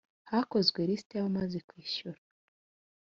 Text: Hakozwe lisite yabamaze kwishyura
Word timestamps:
Hakozwe 0.29 0.79
lisite 0.87 1.13
yabamaze 1.15 1.57
kwishyura 1.67 2.19